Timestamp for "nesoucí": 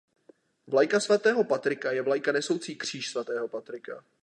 2.31-2.75